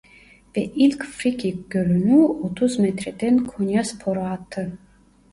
Ve 0.57 0.61
ilk 0.65 1.03
frikik 1.03 1.71
golünü 1.71 2.21
otuz 2.23 2.79
metreden 2.79 3.37
Konyaspor'a 3.45 4.29
attı. 4.31 4.77